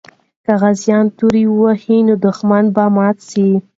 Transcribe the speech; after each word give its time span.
که 0.45 0.53
غازیان 0.61 1.05
تورو 1.17 1.43
وهي، 1.61 1.97
نو 2.07 2.13
دښمن 2.25 2.65
به 2.75 2.85
مات 2.95 3.17
سي. 3.29 3.47